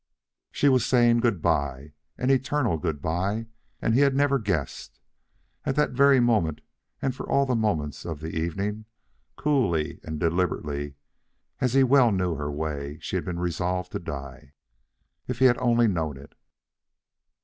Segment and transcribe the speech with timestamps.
[0.51, 3.45] She was saying good by, an eternal good by,
[3.79, 4.99] and he had never guessed.
[5.63, 6.61] At that very moment,
[7.03, 8.85] and for all the moments of the evening,
[9.37, 10.95] coolly and deliberately,
[11.59, 14.53] as he well knew her way, she had been resolved to die.
[15.27, 16.33] If he had only known it!